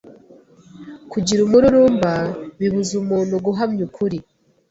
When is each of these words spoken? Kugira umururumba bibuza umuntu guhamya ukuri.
Kugira 1.11 1.39
umururumba 1.43 2.13
bibuza 2.59 2.93
umuntu 3.03 3.33
guhamya 3.45 3.81
ukuri. 3.87 4.17